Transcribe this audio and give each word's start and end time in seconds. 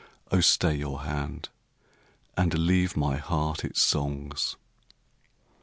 O 0.31 0.39
stay 0.39 0.73
your 0.75 1.01
hand, 1.01 1.49
and 2.35 2.57
leave 2.57 2.97
my 2.97 3.17
heart 3.17 3.63
its 3.63 3.79
songs! 3.83 4.55